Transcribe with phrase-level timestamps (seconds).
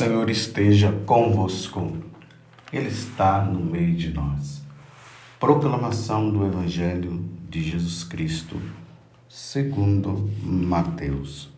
[0.00, 1.94] Senhor esteja convosco,
[2.72, 4.62] Ele está no meio de nós.
[5.38, 8.58] Proclamação do Evangelho de Jesus Cristo,
[9.28, 11.50] segundo Mateus.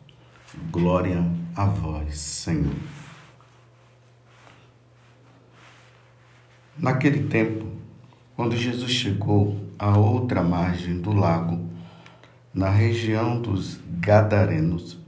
[0.73, 1.25] Glória
[1.55, 2.75] a vós, Senhor.
[6.77, 7.65] Naquele tempo,
[8.35, 11.65] quando Jesus chegou à outra margem do lago,
[12.53, 15.02] na região dos Gadarenos,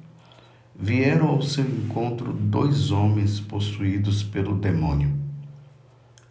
[0.74, 5.12] vieram ao seu encontro dois homens possuídos pelo demônio.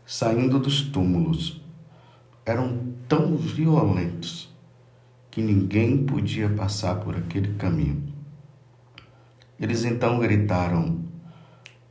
[0.06, 1.62] Saindo dos túmulos,
[2.46, 4.54] eram tão violentos
[5.32, 8.04] que ninguém podia passar por aquele caminho.
[9.60, 11.00] Eles então gritaram: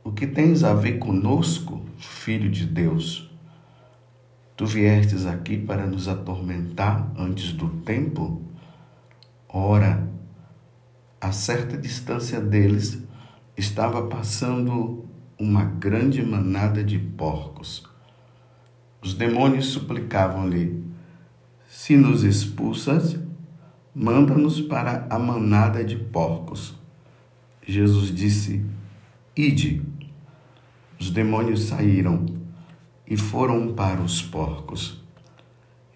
[0.03, 3.29] O que tens a ver conosco, filho de Deus?
[4.55, 8.41] Tu viestes aqui para nos atormentar antes do tempo?
[9.49, 10.07] Ora,
[11.33, 13.03] certa distância deles
[13.57, 15.05] estava passando
[15.37, 17.83] uma grande manada de porcos.
[19.01, 20.83] Os demônios suplicavam-lhe:
[21.67, 23.19] Se nos expulsas,
[23.93, 26.75] manda-nos para a manada de porcos.
[27.65, 28.65] Jesus disse:
[29.35, 29.81] Ide.
[30.99, 32.25] Os demônios saíram
[33.05, 35.03] e foram para os porcos.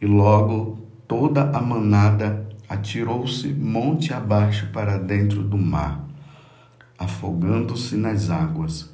[0.02, 6.06] E logo toda a manada atirou-se monte abaixo para dentro do mar,
[6.98, 8.94] afogando-se nas águas.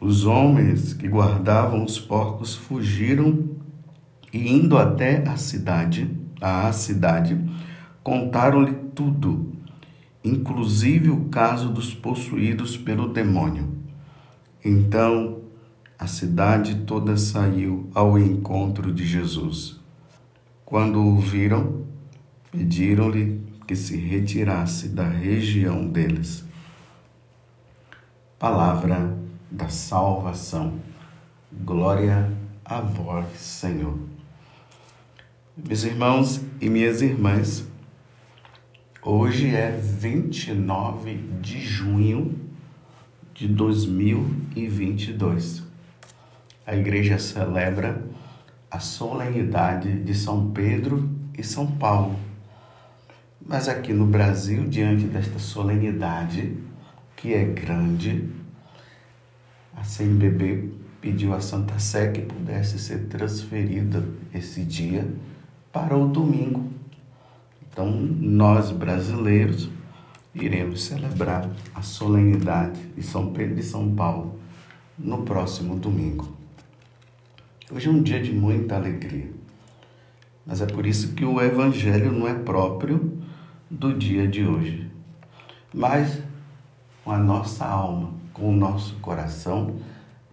[0.00, 3.50] Os homens que guardavam os porcos fugiram
[4.32, 7.38] e, indo até a cidade, à cidade,
[8.02, 9.52] contaram-lhe tudo,
[10.24, 13.68] inclusive o caso dos possuídos pelo demônio.
[14.64, 15.42] Então
[15.98, 19.80] a cidade toda saiu ao encontro de Jesus.
[20.64, 21.81] Quando o viram,
[22.52, 26.44] pediram-lhe que se retirasse da região deles.
[28.38, 29.16] Palavra
[29.50, 30.78] da salvação.
[31.50, 32.30] Glória
[32.62, 33.98] a vós, Senhor.
[35.56, 37.66] Meus irmãos e minhas irmãs,
[39.02, 42.38] hoje é 29 de junho
[43.32, 45.62] de 2022.
[46.66, 48.04] A igreja celebra
[48.70, 52.31] a solenidade de São Pedro e São Paulo
[53.46, 56.56] mas aqui no Brasil, diante desta solenidade,
[57.16, 58.28] que é grande,
[59.76, 60.70] a CNBB
[61.00, 65.08] pediu à Santa Sé que pudesse ser transferida esse dia
[65.72, 66.70] para o domingo.
[67.68, 69.68] Então, nós brasileiros
[70.34, 74.38] iremos celebrar a solenidade de São Pedro e São Paulo
[74.98, 76.28] no próximo domingo.
[77.70, 79.30] Hoje é um dia de muita alegria,
[80.46, 83.21] mas é por isso que o Evangelho não é próprio
[83.72, 84.90] do dia de hoje.
[85.72, 86.22] Mas
[87.02, 89.76] com a nossa alma, com o nosso coração,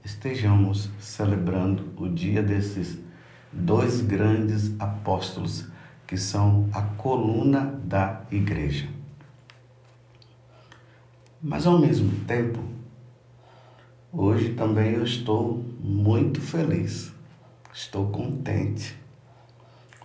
[0.04, 3.00] estejamos celebrando o dia desses
[3.52, 5.70] dois grandes apóstolos
[6.06, 8.90] que são a coluna da igreja.
[11.42, 12.60] Mas ao mesmo tempo,
[14.12, 17.14] hoje também eu estou muito feliz,
[17.74, 18.99] estou contente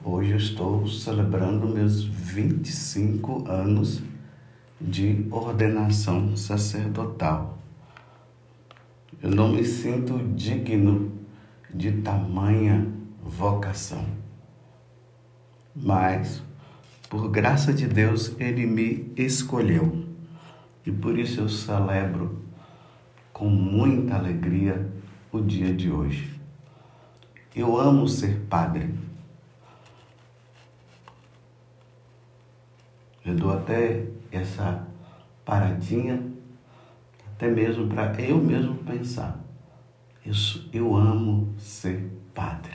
[0.06, 4.02] Hoje eu estou celebrando meus 25 anos
[4.78, 7.56] de ordenação sacerdotal.
[9.22, 11.10] Eu não me sinto digno
[11.72, 12.86] de tamanha
[13.22, 14.04] vocação.
[15.74, 16.42] Mas,
[17.08, 20.04] por graça de Deus, Ele me escolheu.
[20.84, 22.42] E por isso eu celebro
[23.32, 24.86] com muita alegria
[25.32, 26.38] o dia de hoje.
[27.56, 28.92] Eu amo ser padre
[33.24, 34.86] Eu dou até essa
[35.44, 36.22] paradinha,
[37.34, 39.38] até mesmo para eu mesmo pensar.
[40.24, 42.74] Isso, eu amo ser padre.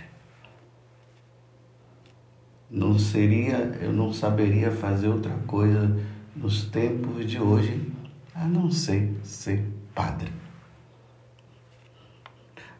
[2.70, 6.00] Não seria, eu não saberia fazer outra coisa
[6.36, 7.92] nos tempos de hoje
[8.34, 10.32] a não ser ser padre.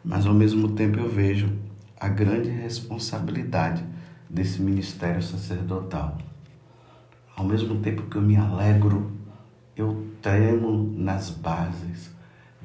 [0.04, 1.52] Mas ao mesmo tempo eu vejo
[1.98, 3.84] a grande responsabilidade
[4.28, 6.16] desse ministério sacerdotal.
[7.40, 9.12] Ao mesmo tempo que eu me alegro,
[9.74, 12.14] eu tremo nas bases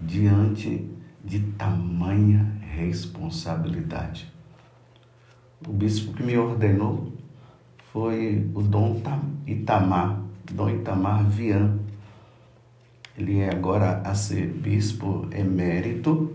[0.01, 0.86] diante
[1.24, 4.30] de tamanha responsabilidade.
[5.66, 7.13] O bispo que me ordenou
[7.94, 9.01] foi o Dom
[9.48, 10.19] Itamar,
[10.51, 11.80] Dom Itamar Vian.
[13.18, 16.33] Ele é agora a ser bispo emérito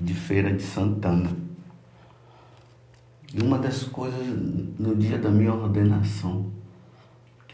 [0.00, 1.32] de Feira de Santana.
[3.34, 4.24] E uma das coisas
[4.78, 6.53] no dia da minha ordenação,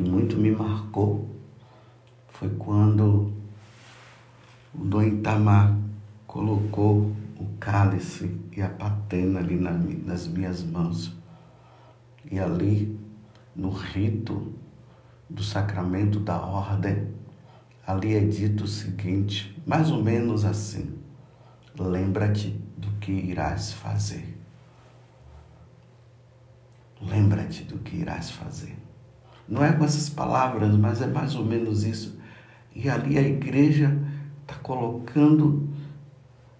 [0.00, 1.28] que muito me marcou
[2.30, 3.30] foi quando
[4.74, 5.76] o Dom Itamar
[6.26, 11.14] colocou o cálice e a patena ali nas minhas mãos.
[12.30, 12.98] E ali,
[13.54, 14.54] no rito
[15.28, 17.08] do sacramento da ordem,
[17.86, 20.98] ali é dito o seguinte, mais ou menos assim:
[21.78, 22.48] lembra-te
[22.78, 24.38] do que irás fazer.
[27.02, 28.79] Lembra-te do que irás fazer.
[29.50, 32.16] Não é com essas palavras, mas é mais ou menos isso.
[32.72, 33.98] E ali a igreja
[34.42, 35.68] está colocando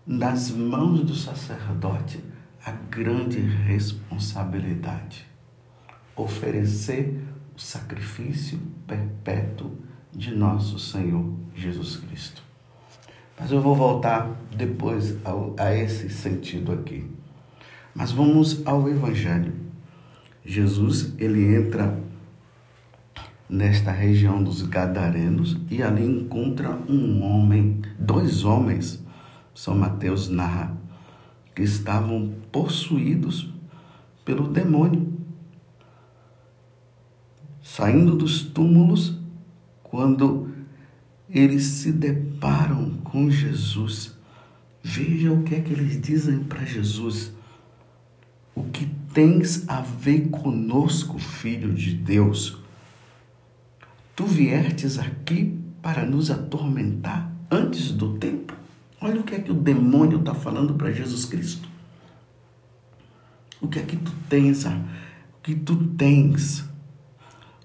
[0.05, 2.19] nas mãos do sacerdote
[2.67, 5.25] a grande responsabilidade:
[6.17, 7.23] oferecer
[7.57, 8.59] o sacrifício
[8.89, 9.71] perpétuo
[10.13, 12.43] de nosso Senhor Jesus Cristo.
[13.39, 17.09] Mas eu vou voltar depois ao, a esse sentido aqui.
[17.95, 19.55] Mas vamos ao Evangelho.
[20.45, 22.10] Jesus, ele entra
[23.51, 29.03] nesta região dos Gadarenos e ali encontra um homem, dois homens,
[29.53, 30.79] São Mateus narra,
[31.55, 33.53] que estavam possuídos
[34.25, 35.13] pelo demônio.
[37.61, 39.19] Saindo dos túmulos,
[39.83, 40.49] quando
[41.29, 44.17] eles se deparam com Jesus,
[44.81, 47.33] veja o que é que eles dizem para Jesus.
[48.55, 52.60] O que tens a ver conosco, filho de Deus?
[54.21, 58.53] Tu viertes aqui para nos atormentar antes do tempo?
[59.01, 61.67] Olha o que é que o demônio está falando para Jesus Cristo.
[63.63, 66.63] O que é que tu tens, o que tu tens,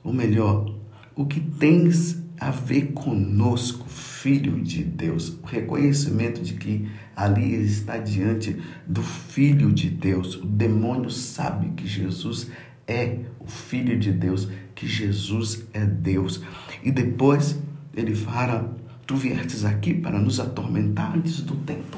[0.02, 0.74] ou melhor,
[1.13, 5.38] o que tens a ver conosco, Filho de Deus.
[5.44, 8.56] O reconhecimento de que ali está diante
[8.88, 10.36] do Filho de Deus.
[10.36, 12.50] O demônio sabe que Jesus
[12.88, 16.42] é o Filho de Deus, que Jesus é Deus.
[16.83, 17.60] E depois
[17.95, 18.75] ele fala:
[19.07, 21.98] Tu viestes aqui para nos atormentar antes do tempo.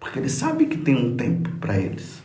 [0.00, 2.22] Porque ele sabe que tem um tempo para eles.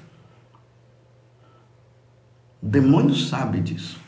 [2.63, 3.99] O demônio sabe disso.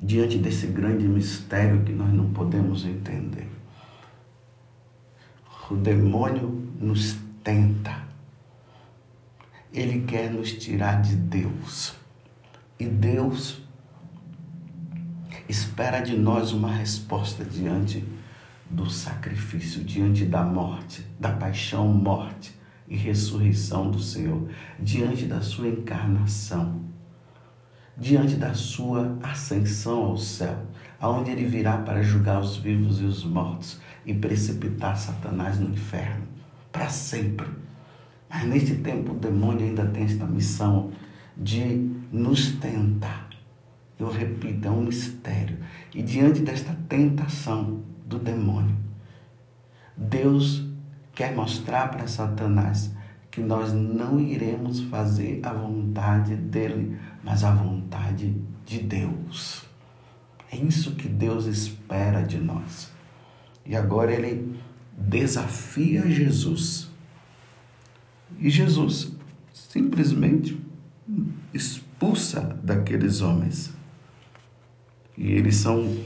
[0.00, 3.48] Diante desse grande mistério que nós não podemos entender.
[5.70, 8.06] O demônio nos tenta
[9.76, 11.94] ele quer nos tirar de Deus.
[12.80, 13.62] E Deus
[15.48, 18.04] espera de nós uma resposta diante
[18.68, 22.54] do sacrifício, diante da morte, da paixão, morte
[22.88, 24.48] e ressurreição do Senhor,
[24.78, 26.82] diante da sua encarnação,
[27.96, 30.66] diante da sua ascensão ao céu,
[31.00, 36.26] aonde ele virá para julgar os vivos e os mortos e precipitar Satanás no inferno
[36.72, 37.66] para sempre
[38.28, 40.90] mas neste tempo o demônio ainda tem esta missão
[41.36, 43.25] de nos tentar.
[43.98, 45.56] Eu repito, é um mistério.
[45.94, 48.76] E diante desta tentação do demônio,
[49.96, 50.64] Deus
[51.14, 52.94] quer mostrar para Satanás
[53.30, 59.64] que nós não iremos fazer a vontade dele, mas a vontade de Deus.
[60.50, 62.92] É isso que Deus espera de nós.
[63.64, 64.58] E agora ele
[64.96, 66.90] desafia Jesus
[68.38, 69.12] e Jesus
[69.52, 70.60] simplesmente
[71.52, 73.75] expulsa daqueles homens.
[75.16, 75.96] E eles são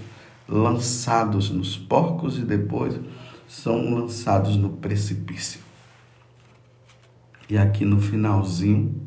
[0.49, 2.99] lançados nos porcos e depois
[3.47, 5.61] são lançados no precipício.
[7.49, 9.01] E aqui no finalzinho,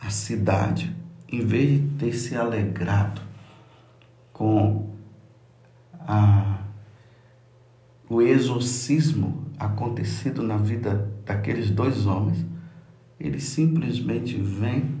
[0.00, 0.94] a cidade,
[1.30, 3.20] em vez de ter se alegrado
[4.32, 4.92] com
[6.00, 6.58] a,
[8.08, 12.44] o exorcismo acontecido na vida daqueles dois homens,
[13.20, 15.00] eles simplesmente vêm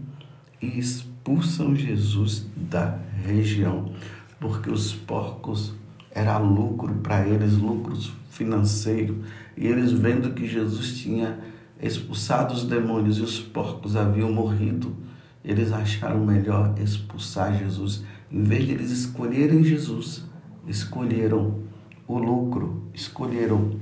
[0.60, 3.92] e expulsam Jesus da região,
[4.40, 5.74] porque os porcos
[6.10, 9.22] era lucro para eles, lucros financeiro,
[9.56, 11.38] e eles vendo que Jesus tinha
[11.80, 14.96] expulsado os demônios e os porcos haviam morrido,
[15.44, 18.04] eles acharam melhor expulsar Jesus.
[18.30, 20.24] Em vez de eles escolherem Jesus,
[20.66, 21.62] escolheram
[22.06, 23.78] o lucro, escolheram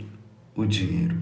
[0.55, 1.17] o dinheiro.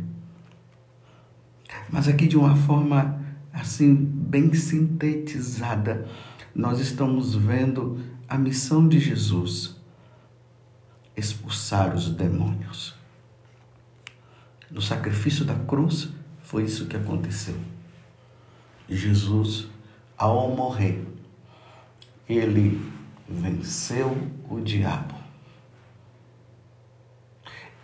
[1.91, 3.21] Mas aqui de uma forma
[3.53, 6.07] assim bem sintetizada,
[6.55, 9.77] nós estamos vendo a missão de Jesus
[11.17, 12.95] expulsar os demônios.
[14.71, 16.11] No sacrifício da cruz
[16.43, 17.59] foi isso que aconteceu.
[18.89, 19.67] Jesus,
[20.17, 21.05] ao morrer,
[22.29, 22.81] ele
[23.29, 24.17] venceu
[24.49, 25.15] o diabo.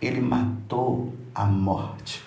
[0.01, 2.23] Ele matou a morte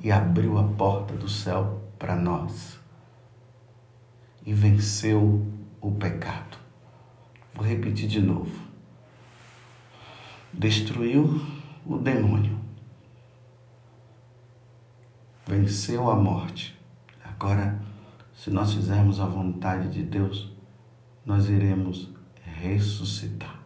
[0.00, 2.75] e abriu a porta do céu para nós
[4.46, 5.44] e venceu
[5.80, 6.56] o pecado.
[7.52, 8.66] Vou repetir de novo.
[10.54, 11.44] Destruiu
[11.84, 12.56] o demônio
[15.46, 16.76] venceu a morte.
[17.22, 17.80] Agora,
[18.34, 20.52] se nós fizermos a vontade de Deus,
[21.24, 22.10] nós iremos
[22.42, 23.62] ressuscitar.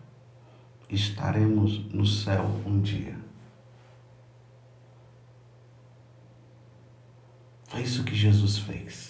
[0.88, 3.18] Estaremos no céu um dia.
[7.68, 9.09] Foi isso que Jesus fez.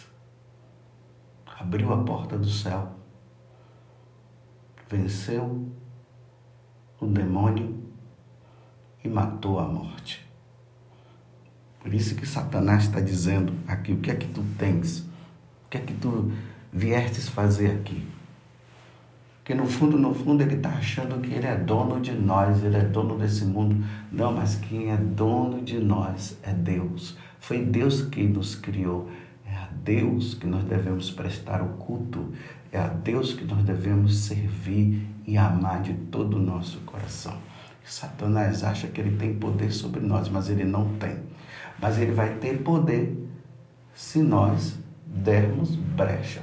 [1.61, 2.91] Abriu a porta do céu,
[4.89, 5.69] venceu
[6.99, 7.79] o demônio
[9.05, 10.27] e matou a morte.
[11.81, 15.01] Por isso que Satanás está dizendo aqui: o que é que tu tens?
[15.67, 16.33] O que é que tu
[16.73, 18.09] viestes fazer aqui?
[19.37, 22.77] Porque no fundo, no fundo, ele está achando que ele é dono de nós, ele
[22.77, 23.85] é dono desse mundo.
[24.11, 27.19] Não, mas quem é dono de nós é Deus.
[27.39, 29.11] Foi Deus que nos criou.
[29.85, 32.33] Deus que nós devemos prestar o culto.
[32.73, 37.37] É a Deus que nós devemos servir e amar de todo o nosso coração.
[37.85, 41.19] Satanás acha que ele tem poder sobre nós, mas ele não tem.
[41.81, 43.17] Mas ele vai ter poder
[43.95, 46.43] se nós dermos brecha.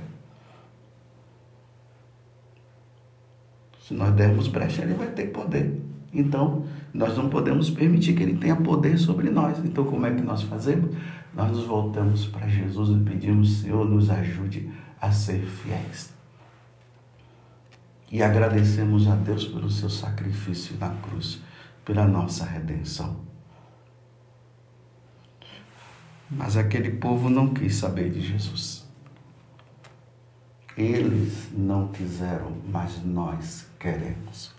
[3.81, 5.86] Se nós dermos brecha, ele vai ter poder.
[6.17, 9.59] Então, nós não podemos permitir que ele tenha poder sobre nós.
[9.63, 10.97] Então, como é que nós fazemos?
[11.31, 14.67] Nós nos voltamos para Jesus e pedimos, Senhor, nos ajude
[14.99, 16.11] a ser fiéis.
[18.11, 21.39] E agradecemos a Deus pelo seu sacrifício na cruz,
[21.85, 23.17] pela nossa redenção.
[26.31, 28.87] Mas aquele povo não quis saber de Jesus.
[30.75, 34.56] Eles não quiseram, mas nós queremos.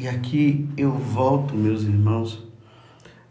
[0.00, 2.42] E aqui eu volto, meus irmãos,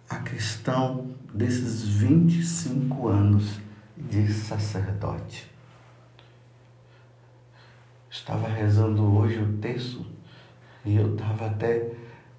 [0.07, 3.59] à questão desses 25 anos
[3.97, 5.49] de sacerdote.
[8.07, 10.05] Estava rezando hoje o texto
[10.85, 11.91] e eu estava até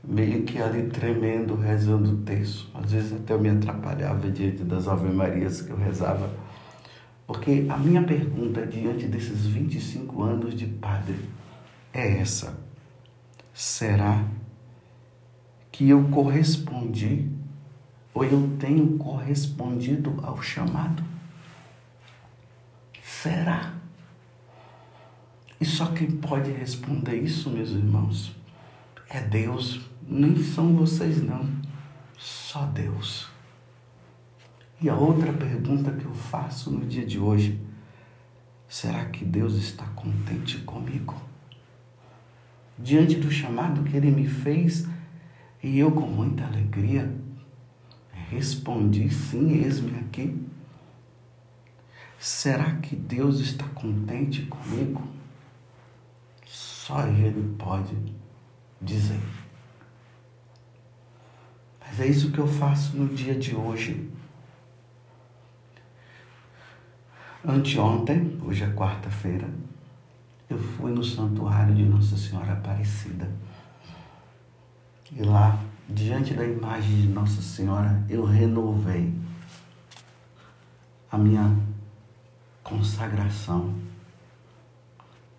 [0.05, 2.69] meio que ali tremendo, rezando o texto.
[2.73, 6.31] Às vezes até eu me atrapalhava diante das Ave Marias que eu rezava.
[7.27, 11.19] Porque a minha pergunta diante desses 25 anos de padre
[11.93, 12.70] é essa:
[13.61, 14.25] será
[15.71, 17.29] que eu correspondi
[18.15, 21.05] ou eu tenho correspondido ao chamado?
[23.05, 23.75] Será?
[25.61, 28.35] E só quem pode responder isso, meus irmãos,
[29.11, 31.47] é Deus, nem são vocês não,
[32.17, 33.29] só Deus.
[34.81, 37.61] E a outra pergunta que eu faço no dia de hoje,
[38.67, 41.15] será que Deus está contente comigo?
[42.83, 44.89] Diante do chamado que Ele me fez,
[45.63, 47.15] e eu com muita alegria
[48.31, 50.41] respondi, sim, eis-me aqui.
[52.19, 55.03] Será que Deus está contente comigo?
[56.47, 57.97] Só Ele pode
[58.81, 59.21] dizer.
[61.81, 64.09] Mas é isso que eu faço no dia de hoje.
[67.45, 69.49] Anteontem, hoje é quarta-feira,
[70.51, 73.31] eu fui no santuário de Nossa Senhora Aparecida.
[75.13, 79.15] E lá, diante da imagem de Nossa Senhora, eu renovei
[81.11, 81.57] a minha
[82.65, 83.73] consagração.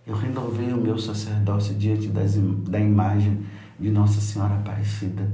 [0.08, 3.46] Eu renovei o meu sacerdócio diante das, da imagem
[3.78, 5.30] de Nossa Senhora Aparecida.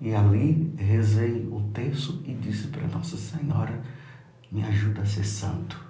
[0.00, 3.80] E ali rezei o texto e disse para Nossa Senhora:
[4.50, 5.86] me ajuda a ser santo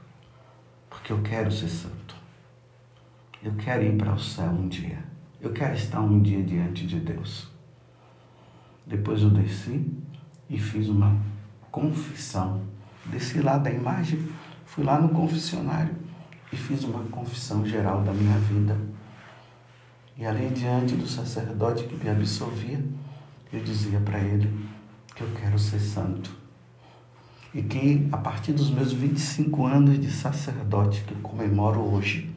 [1.06, 2.15] porque eu quero ser santo.
[3.46, 4.98] Eu quero ir para o céu um dia.
[5.40, 7.48] Eu quero estar um dia diante de Deus.
[8.84, 9.88] Depois eu desci
[10.50, 11.16] e fiz uma
[11.70, 12.62] confissão.
[13.04, 14.28] Desci lá da imagem,
[14.64, 15.94] fui lá no confessionário
[16.52, 18.76] e fiz uma confissão geral da minha vida.
[20.16, 22.84] E ali diante do sacerdote que me absolvia,
[23.52, 24.52] eu dizia para ele
[25.14, 26.34] que eu quero ser santo
[27.54, 32.34] e que a partir dos meus 25 anos de sacerdote que eu comemoro hoje,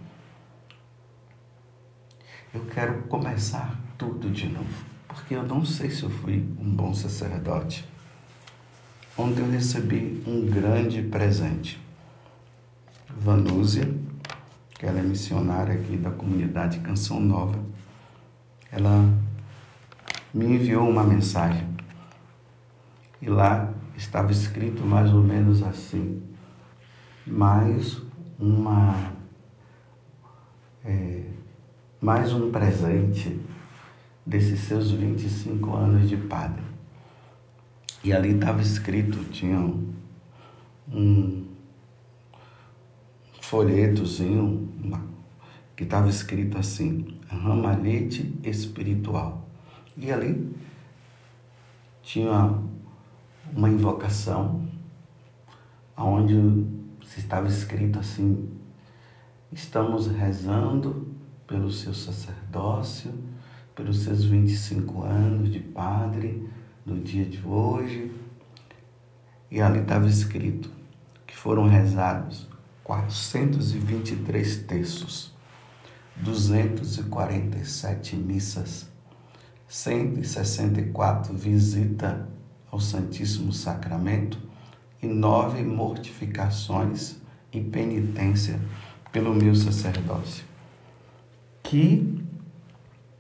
[2.54, 6.94] eu quero começar tudo de novo, porque eu não sei se eu fui um bom
[6.94, 7.88] sacerdote.
[9.18, 11.80] Ontem eu recebi um grande presente.
[13.18, 13.94] Vanúzia,
[14.72, 17.60] que ela é missionária aqui da comunidade Canção Nova,
[18.72, 19.14] ela
[20.34, 21.68] me enviou uma mensagem.
[23.22, 26.24] E lá estava escrito mais ou menos assim:
[27.28, 28.02] mais
[28.40, 29.12] uma.
[30.86, 31.24] É,
[32.02, 33.42] mais um presente
[34.26, 36.64] desses seus 25 anos de padre.
[38.02, 41.46] E ali estava escrito, tinha um,
[43.42, 44.70] folhetozinho
[45.76, 49.46] que estava escrito assim, ramalhete espiritual.
[49.98, 50.56] E ali
[52.02, 52.58] tinha
[53.54, 54.66] uma invocação
[55.98, 56.66] onde
[57.18, 58.50] estava escrito assim:
[59.52, 61.09] estamos rezando
[61.50, 63.12] pelo seu sacerdócio,
[63.76, 66.48] pelos seus 25 anos de padre
[66.86, 68.12] no dia de hoje.
[69.50, 70.70] E ali estava escrito
[71.26, 72.48] que foram rezados
[72.84, 75.34] 423 terços,
[76.18, 78.88] 247 missas,
[79.68, 82.28] 164 visitas
[82.72, 84.38] ao Santíssimo Sacramento
[85.02, 87.16] e nove mortificações
[87.52, 88.60] e penitência
[89.12, 90.49] pelo meu sacerdócio.
[91.70, 92.20] Que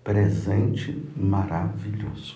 [0.03, 2.35] presente maravilhoso.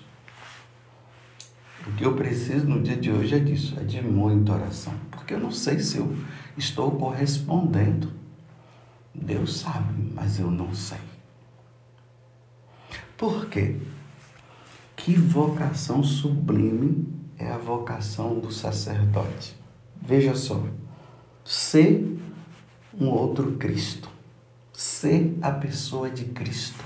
[1.88, 5.34] O que eu preciso no dia de hoje é disso, é de muita oração, porque
[5.34, 6.16] eu não sei se eu
[6.56, 8.14] estou correspondendo.
[9.12, 11.00] Deus sabe, mas eu não sei.
[13.18, 13.80] Por quê?
[14.96, 17.08] Que vocação sublime
[17.40, 19.56] é a vocação do sacerdote.
[20.00, 20.64] Veja só,
[21.44, 22.06] ser
[22.94, 24.13] um outro Cristo,
[24.74, 26.84] ser a pessoa de Cristo,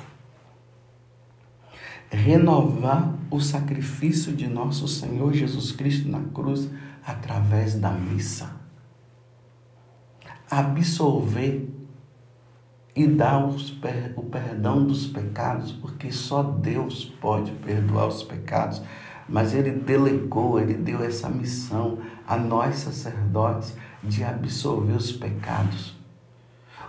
[2.11, 6.69] renovar o sacrifício de nosso Senhor Jesus Cristo na cruz
[7.05, 8.51] através da missa,
[10.51, 11.69] absolver
[12.93, 18.81] e dar o perdão dos pecados, porque só Deus pode perdoar os pecados,
[19.29, 25.96] mas Ele delegou, Ele deu essa missão a nós sacerdotes de absolver os pecados.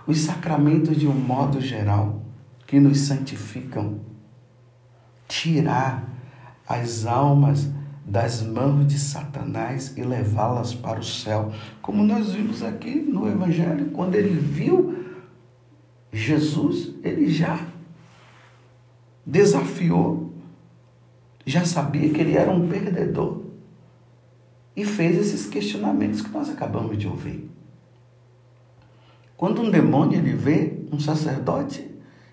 [0.09, 2.23] Os sacramentos, de um modo geral,
[2.65, 3.99] que nos santificam,
[5.27, 6.09] tirar
[6.67, 7.69] as almas
[8.03, 11.51] das mãos de Satanás e levá-las para o céu.
[11.79, 15.05] Como nós vimos aqui no Evangelho, quando ele viu
[16.11, 17.67] Jesus, ele já
[19.23, 20.33] desafiou,
[21.45, 23.43] já sabia que ele era um perdedor
[24.75, 27.48] e fez esses questionamentos que nós acabamos de ouvir.
[29.39, 31.89] Quando um demônio ele vê um sacerdote,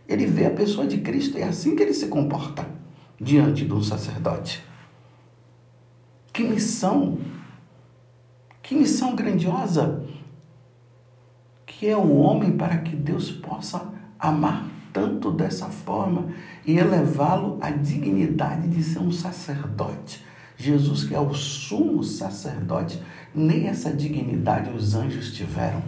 [0.08, 2.68] ele vê a pessoa de Cristo, é assim que ele se comporta
[3.20, 4.60] diante de um sacerdote.
[6.32, 7.16] Que missão,
[8.60, 10.04] que missão grandiosa
[11.64, 13.88] que é o homem para que Deus possa
[14.18, 16.26] amar tanto dessa forma
[16.66, 20.26] e elevá-lo à dignidade de ser um sacerdote.
[20.56, 23.00] Jesus, que é o sumo sacerdote,
[23.32, 25.84] nem essa dignidade os anjos tiveram.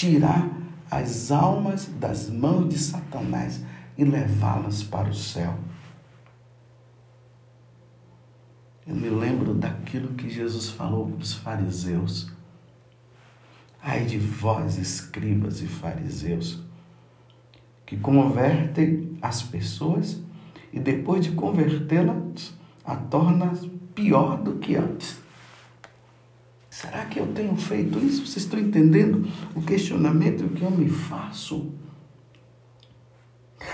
[0.00, 0.48] Tirar
[0.90, 3.62] as almas das mãos de Satanás
[3.98, 5.54] e levá-las para o céu.
[8.86, 12.32] Eu me lembro daquilo que Jesus falou para os fariseus.
[13.82, 16.62] Ai de vós, escribas e fariseus,
[17.84, 20.18] que convertem as pessoas
[20.72, 22.54] e depois de convertê-las,
[22.86, 23.52] a torna
[23.94, 25.20] pior do que antes.
[26.80, 28.24] Será que eu tenho feito isso?
[28.24, 31.74] Vocês estão entendendo o questionamento que eu me faço?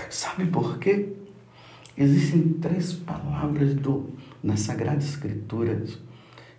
[0.09, 1.13] Sabe por quê?
[1.97, 4.09] Existem três palavras do,
[4.43, 5.85] na Sagrada Escritura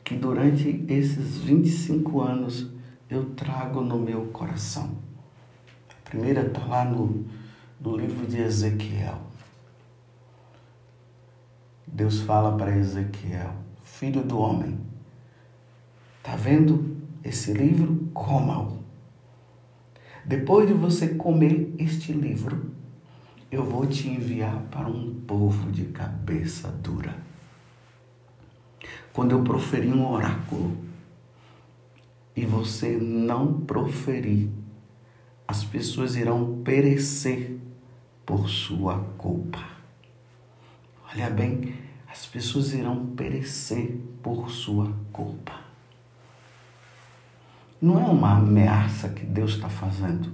[0.02, 2.70] que durante esses 25 anos
[3.10, 4.96] eu trago no meu coração.
[5.90, 7.26] A primeira está lá no,
[7.78, 9.20] no livro de Ezequiel.
[11.86, 14.87] Deus fala para Ezequiel, filho do homem,
[16.28, 18.10] está vendo esse livro?
[18.12, 18.84] Coma-o.
[20.26, 22.70] Depois de você comer este livro,
[23.50, 27.16] eu vou te enviar para um povo de cabeça dura.
[29.10, 30.76] Quando eu proferir um oráculo,
[32.36, 34.50] e você não proferir,
[35.46, 37.58] as pessoas irão perecer
[38.26, 39.64] por sua culpa.
[41.10, 41.74] Olha bem,
[42.06, 45.67] as pessoas irão perecer por sua culpa.
[47.80, 50.28] Não é uma ameaça que Deus está fazendo.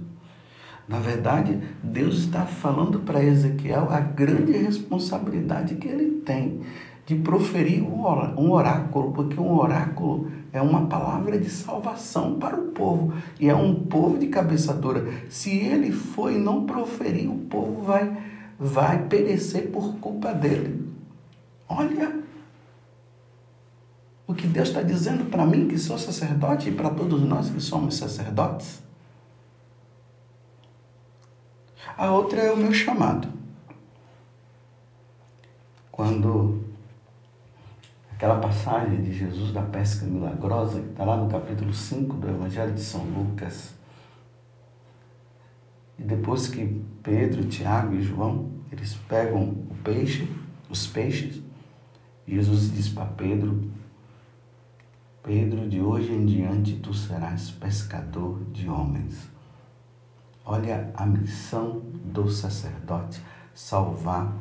[0.87, 6.61] Na verdade, Deus está falando para Ezequiel a grande responsabilidade que ele tem
[7.05, 13.13] de proferir um oráculo, porque um oráculo é uma palavra de salvação para o povo
[13.39, 15.07] e é um povo de cabeça dura.
[15.29, 18.17] Se ele for e não proferir, o povo vai,
[18.59, 20.83] vai perecer por culpa dele.
[21.69, 22.24] Olha
[24.27, 27.61] o que Deus está dizendo para mim, que sou sacerdote, e para todos nós que
[27.61, 28.83] somos sacerdotes.
[31.97, 33.27] A outra é o meu chamado.
[35.91, 36.65] Quando
[38.11, 42.73] aquela passagem de Jesus da pesca milagrosa, que está lá no capítulo 5 do Evangelho
[42.73, 43.73] de São Lucas.
[45.99, 50.27] E depois que Pedro, Tiago e João, eles pegam o peixe,
[50.69, 51.41] os peixes,
[52.27, 53.69] Jesus diz para Pedro:
[55.25, 59.27] Pedro, de hoje em diante tu serás pescador de homens.
[60.45, 61.81] Olha a missão
[62.13, 64.31] do sacerdote: salvar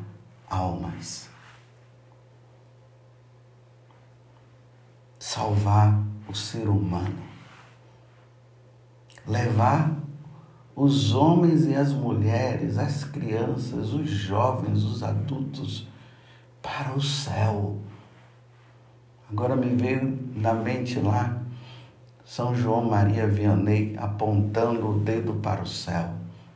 [0.47, 1.31] almas.
[5.19, 7.23] Salvar o ser humano.
[9.27, 9.91] Levar
[10.77, 15.89] os homens e as mulheres, as crianças, os jovens, os adultos
[16.61, 17.79] para o céu.
[19.31, 21.41] Agora me veio na mente lá
[22.25, 26.11] São João Maria Vianney apontando o dedo para o céu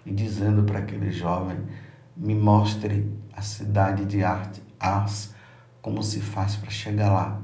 [0.05, 1.59] e dizendo para aquele jovem:
[2.17, 5.35] me mostre a cidade de arte, Ars,
[5.81, 7.41] como se faz para chegar lá,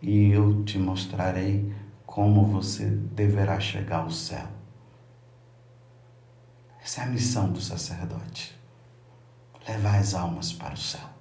[0.00, 1.72] e eu te mostrarei
[2.04, 4.46] como você deverá chegar ao céu.
[6.82, 8.58] Essa é a missão do sacerdote:
[9.66, 11.11] levar as almas para o céu.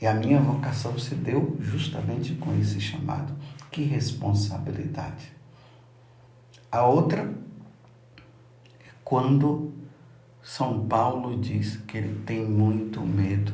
[0.00, 3.34] E a minha vocação se deu justamente com esse chamado.
[3.70, 5.32] Que responsabilidade.
[6.72, 7.34] A outra
[8.80, 9.72] é quando
[10.42, 13.52] São Paulo diz que ele tem muito medo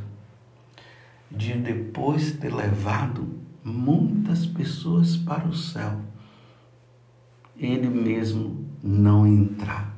[1.31, 6.01] de depois ter levado muitas pessoas para o céu,
[7.57, 9.97] ele mesmo não entrar.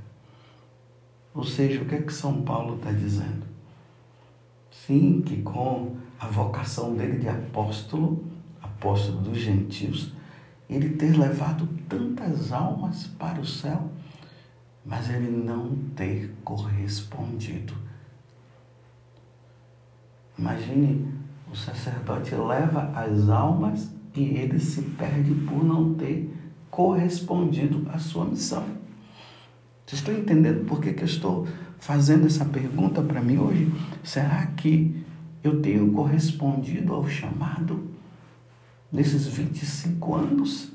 [1.35, 3.47] Ou seja, o que é que São Paulo está dizendo?
[4.71, 8.25] Sim, que com a vocação dele de apóstolo,
[8.61, 10.13] apóstolo dos gentios,
[10.69, 13.91] ele ter levado tantas almas para o céu,
[14.85, 17.75] mas ele não ter correspondido.
[20.39, 21.13] Imagine,
[21.51, 26.33] o sacerdote leva as almas e ele se perde por não ter
[26.71, 28.65] correspondido à sua missão.
[29.87, 31.47] Vocês estão entendendo por que, que eu estou
[31.81, 33.73] fazendo essa pergunta para mim hoje?
[34.03, 35.03] Será que
[35.43, 37.91] eu tenho correspondido ao chamado
[38.91, 40.73] nesses 25 anos?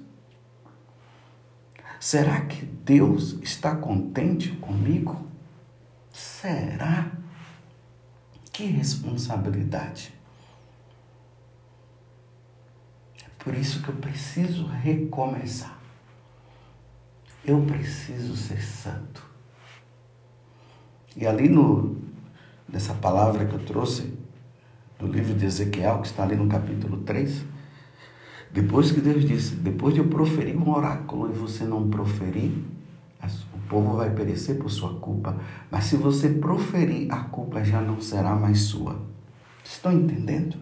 [1.99, 5.25] Será que Deus está contente comigo?
[6.11, 7.11] Será?
[8.51, 10.13] Que responsabilidade.
[13.23, 15.79] É por isso que eu preciso recomeçar.
[17.45, 19.25] Eu preciso ser santo.
[21.15, 22.01] E ali no
[22.67, 24.13] nessa palavra que eu trouxe,
[25.03, 27.43] no livro de Ezequiel, que está ali no capítulo 3,
[28.51, 32.51] depois que Deus disse, depois de eu proferir um oráculo e você não proferir,
[33.53, 35.35] o povo vai perecer por sua culpa.
[35.69, 39.01] Mas se você proferir, a culpa já não será mais sua.
[39.63, 40.57] Estão entendendo?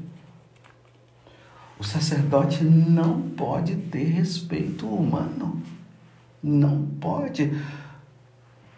[1.77, 5.61] O sacerdote não pode ter respeito humano.
[6.41, 7.51] Não pode.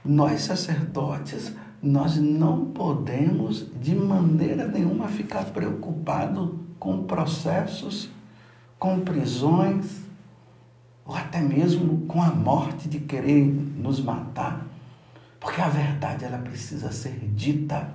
[0.04, 8.10] Nós, sacerdotes, nós não podemos de maneira nenhuma ficar preocupado com processos,
[8.80, 10.04] com prisões,
[11.06, 14.66] ou até mesmo com a morte de querer nos matar,
[15.42, 17.92] porque a verdade ela precisa ser dita.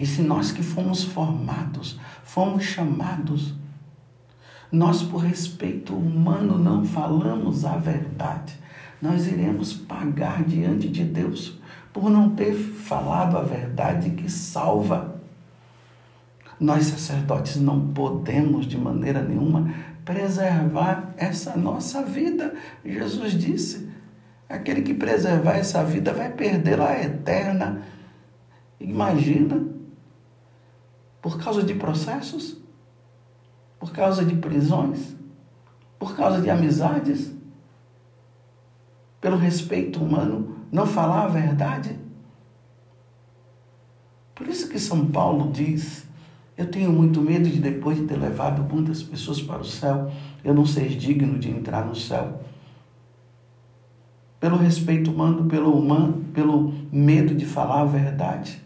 [0.00, 3.54] E se nós que fomos formados, fomos chamados,
[4.72, 8.58] nós por respeito humano não falamos a verdade,
[9.00, 11.58] nós iremos pagar diante de Deus
[11.92, 15.20] por não ter falado a verdade que salva.
[16.58, 19.72] Nós, sacerdotes, não podemos de maneira nenhuma
[20.04, 22.54] preservar essa nossa vida.
[22.84, 23.90] Jesus disse:
[24.48, 27.82] aquele que preservar essa vida vai perdê-la eterna.
[28.78, 29.64] Imagina,
[31.22, 32.58] por causa de processos,
[33.78, 35.16] por causa de prisões,
[35.98, 37.32] por causa de amizades,
[39.20, 41.98] pelo respeito humano, não falar a verdade?
[44.34, 46.06] Por isso que São Paulo diz:
[46.56, 50.10] Eu tenho muito medo de, depois de ter levado muitas pessoas para o céu,
[50.42, 52.42] eu não ser digno de entrar no céu.
[54.40, 58.62] Pelo respeito humano, pelo humano, pelo medo de falar a verdade.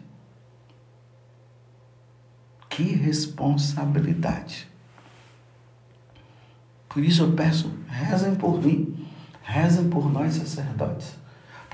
[2.69, 4.69] Que responsabilidade.
[6.87, 9.04] Por isso eu peço, rezem por mim,
[9.45, 11.25] rezem por nós sacerdotes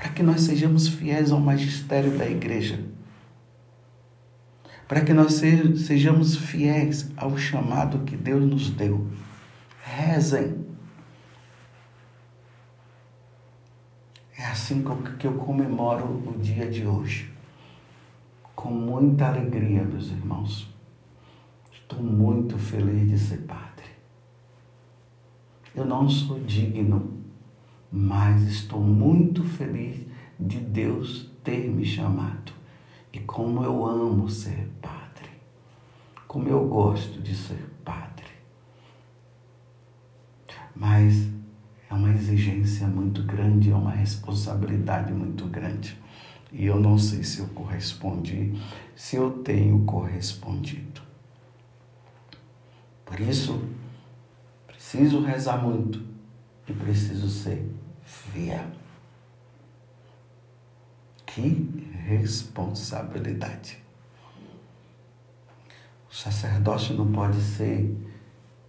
[0.02, 2.84] para que nós sejamos fiéis ao magistério da igreja,
[4.88, 9.06] para que nós sejamos fiéis ao chamado que Deus nos deu.
[9.80, 10.66] Rezem.
[14.36, 14.84] É assim
[15.20, 17.32] que eu comemoro o dia de hoje.
[18.56, 20.68] Com muita alegria, meus irmãos.
[21.70, 23.86] Estou muito feliz de ser padre.
[25.76, 27.11] Eu não sou digno
[27.92, 30.06] mas estou muito feliz
[30.40, 32.52] de Deus ter me chamado
[33.12, 35.28] E como eu amo ser padre,
[36.26, 38.24] como eu gosto de ser padre.
[40.74, 41.28] Mas
[41.90, 46.00] é uma exigência muito grande, é uma responsabilidade muito grande.
[46.50, 48.58] E eu não sei se eu correspondi,
[48.96, 51.02] se eu tenho correspondido.
[53.04, 53.62] Por isso,
[54.66, 56.02] preciso rezar muito
[56.66, 57.70] e preciso ser
[58.12, 58.66] fiel.
[61.26, 63.78] Que responsabilidade.
[66.10, 67.96] O sacerdócio não pode ser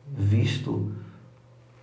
[0.08, 0.96] visto,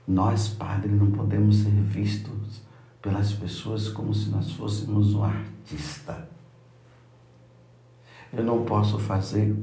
[0.08, 2.62] nós padres não podemos ser vistos
[3.02, 6.28] pelas pessoas como se nós fôssemos um artista.
[8.32, 9.54] Eu não posso fazer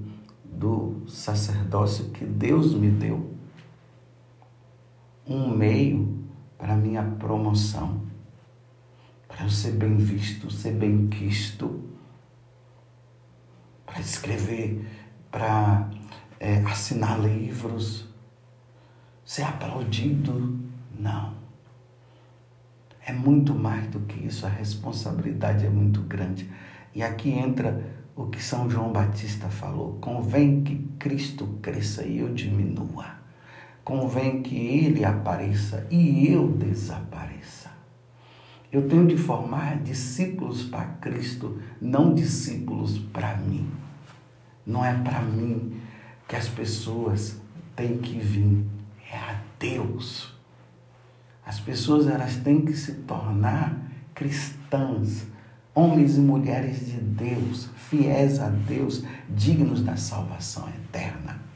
[0.44, 3.36] do sacerdócio que Deus me deu
[5.26, 6.17] um meio
[6.58, 8.02] para minha promoção,
[9.28, 11.84] para eu ser bem visto, ser bem quisto,
[13.86, 14.86] para escrever,
[15.32, 15.89] para
[16.39, 18.08] é, assinar livros,
[19.24, 20.60] ser aplaudido.
[21.00, 21.36] Não.
[23.06, 26.50] É muito mais do que isso, a responsabilidade é muito grande.
[26.93, 32.34] E aqui entra o que São João Batista falou: convém que Cristo cresça e eu
[32.34, 33.27] diminua.
[33.88, 37.71] Convém que ele apareça e eu desapareça.
[38.69, 43.71] Eu tenho de formar discípulos para Cristo, não discípulos para mim.
[44.65, 45.80] Não é para mim
[46.28, 47.39] que as pessoas
[47.78, 48.65] têm que vir,
[49.10, 50.38] é a Deus.
[51.45, 53.73] As pessoas elas têm que se tornar
[54.13, 55.28] cristãs,
[55.73, 61.47] homens e mulheres de Deus, fiéis a Deus, dignos da salvação eterna.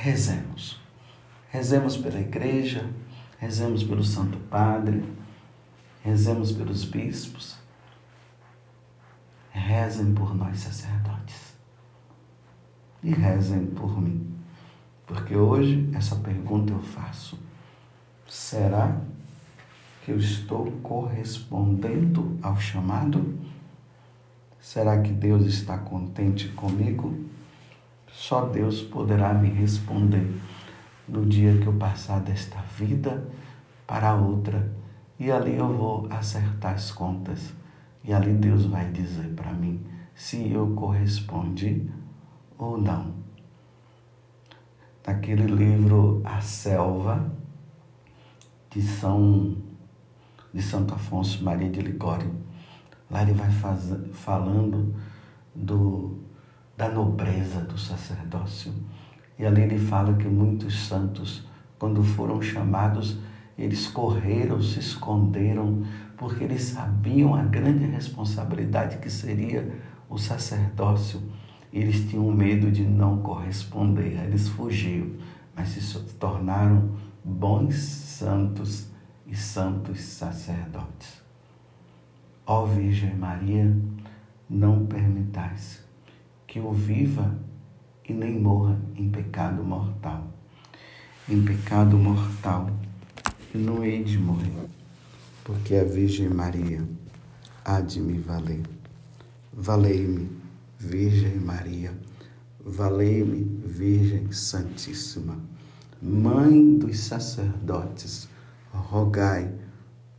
[0.00, 0.80] Rezemos.
[1.50, 2.88] Rezemos pela igreja,
[3.36, 5.02] rezemos pelo Santo Padre,
[6.04, 7.56] rezemos pelos bispos,
[9.50, 11.52] rezem por nós sacerdotes
[13.02, 14.24] e rezem por mim.
[15.04, 17.36] Porque hoje essa pergunta eu faço:
[18.28, 19.00] será
[20.04, 23.36] que eu estou correspondendo ao chamado?
[24.60, 27.27] Será que Deus está contente comigo?
[28.12, 30.40] Só Deus poderá me responder
[31.08, 33.26] no dia que eu passar desta vida
[33.86, 34.70] para outra
[35.18, 37.52] e ali eu vou acertar as contas
[38.04, 41.90] e ali Deus vai dizer para mim se eu correspondi
[42.58, 43.18] ou não
[45.08, 47.32] naquele livro A Selva,
[48.70, 49.56] de São
[50.52, 52.30] de Santo Afonso Maria de Ligório.
[53.10, 54.94] Lá ele vai faz, falando
[55.54, 56.18] do,
[56.78, 58.72] da nobreza do sacerdócio.
[59.38, 61.46] E ali ele fala que muitos santos,
[61.78, 63.18] quando foram chamados,
[63.58, 65.82] eles correram, se esconderam,
[66.16, 69.70] porque eles sabiam a grande responsabilidade que seria
[70.08, 71.20] o sacerdócio
[71.72, 75.10] eles tinham medo de não corresponder, eles fugiram,
[75.54, 78.90] mas se tornaram bons santos
[79.26, 81.22] e santos sacerdotes.
[82.46, 83.76] Ó Virgem Maria,
[84.48, 85.86] não permitais
[86.48, 87.38] que eu viva
[88.08, 90.26] e nem morra em pecado mortal.
[91.28, 92.70] Em pecado mortal
[93.54, 94.68] eu não hei de morrer,
[95.44, 96.82] porque a Virgem Maria
[97.64, 98.62] há de me valer.
[99.52, 100.30] Valei-me
[100.78, 101.92] Virgem Maria,
[102.60, 105.36] valei-me, Virgem Santíssima,
[106.00, 108.28] Mãe dos sacerdotes,
[108.72, 109.52] rogai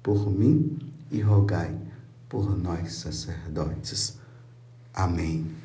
[0.04, 0.78] por mim
[1.10, 1.74] e rogai
[2.28, 4.20] por nós sacerdotes.
[4.94, 5.59] Amém.